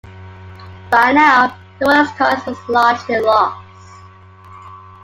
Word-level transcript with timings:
By 0.89 1.11
now, 1.11 1.55
the 1.77 1.85
Royalist 1.85 2.15
cause 2.17 2.43
was 2.47 2.57
largely 2.69 3.19
lost. 3.19 4.01